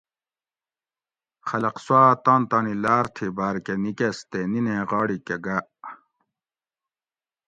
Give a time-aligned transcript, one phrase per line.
[1.47, 5.65] خلق سواۤ تان تانی لاۤر تھی باۤر کہ نِکۤس تے نینیں غاڑی ک گاۤ